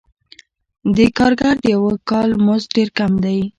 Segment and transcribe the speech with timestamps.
[0.95, 3.39] د کارګر د یوه کال مزد ډېر کم دی